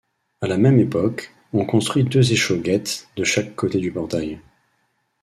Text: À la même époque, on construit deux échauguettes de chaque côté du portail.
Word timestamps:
À 0.41 0.47
la 0.47 0.57
même 0.57 0.79
époque, 0.79 1.31
on 1.53 1.63
construit 1.63 2.03
deux 2.03 2.31
échauguettes 2.31 3.07
de 3.17 3.23
chaque 3.23 3.55
côté 3.55 3.77
du 3.77 3.91
portail. 3.91 4.39